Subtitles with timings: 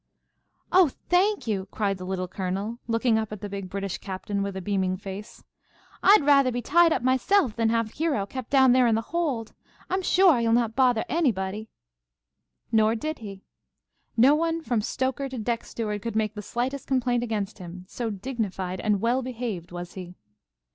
[0.71, 4.57] "Oh, thank you!" cried the Little Colonel, looking up at the big British captain with
[4.57, 5.43] a beaming face.
[6.01, 9.01] "I'd rathah be tied up myself than to have Hero kept down there in the
[9.13, 9.53] hold.
[9.91, 11.69] I'm suah he'll not bothah anybody."
[12.71, 13.43] Nor did he.
[14.17, 18.09] No one from stoker to deck steward could make the slightest complaint against him, so
[18.09, 20.15] dignified and well behaved was he.